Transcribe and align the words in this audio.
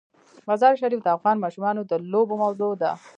مزارشریف 0.49 0.99
د 1.03 1.07
افغان 1.17 1.37
ماشومانو 1.43 1.81
د 1.89 1.91
لوبو 2.11 2.35
موضوع 2.43 2.73
ده. 2.81 2.91